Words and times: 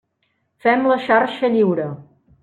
Fem 0.65 0.87
la 0.91 0.95
xarxa 1.07 1.51
lliure. 1.57 1.85